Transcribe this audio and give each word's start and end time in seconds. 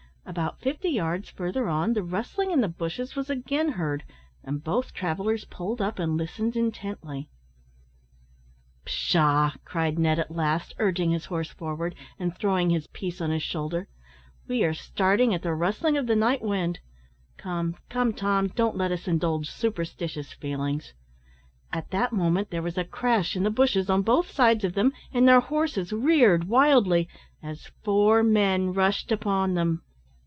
About 0.23 0.61
fifty 0.61 0.87
yards 0.89 1.29
further 1.29 1.67
on, 1.67 1.91
the 1.91 2.03
rustling 2.03 2.51
in 2.51 2.61
the 2.61 2.69
bushes 2.69 3.17
was 3.17 3.29
again 3.29 3.69
heard, 3.69 4.03
and 4.45 4.63
both 4.63 4.93
travellers 4.93 5.43
pulled 5.43 5.81
up 5.81 5.99
and 5.99 6.15
listened 6.15 6.55
intently. 6.55 7.27
"Pshaw!" 8.85 9.51
cried 9.65 9.99
Ned, 9.99 10.19
at 10.19 10.31
last, 10.31 10.73
urging 10.79 11.11
his 11.11 11.25
horse 11.25 11.49
forward, 11.49 11.95
and 12.17 12.33
throwing 12.37 12.69
his 12.69 12.87
piece 12.87 13.19
on 13.19 13.29
his 13.29 13.43
shoulder, 13.43 13.89
"we 14.47 14.63
are 14.63 14.75
starting 14.75 15.33
at 15.33 15.41
the 15.41 15.53
rustling 15.53 15.97
of 15.97 16.07
the 16.07 16.15
night 16.15 16.41
wind; 16.43 16.79
come, 17.35 17.75
come, 17.89 18.13
Tom, 18.13 18.47
don't 18.47 18.77
let 18.77 18.91
us 18.91 19.09
indulge 19.09 19.49
superstitious 19.49 20.31
feelings" 20.31 20.93
At 21.73 21.91
that 21.91 22.13
moment 22.13 22.51
there 22.51 22.61
was 22.61 22.77
a 22.77 22.85
crash 22.85 23.35
in 23.35 23.43
the 23.43 23.49
bushes 23.51 23.89
on 23.89 24.03
both 24.03 24.29
sides 24.29 24.63
of 24.63 24.75
them, 24.75 24.93
and 25.11 25.27
their 25.27 25.41
horses 25.41 25.91
reared 25.91 26.45
wildly, 26.47 27.09
as 27.43 27.71
four 27.83 28.23
men 28.23 28.71
rushed 28.71 29.11
upon 29.11 29.55
them. 29.55 29.81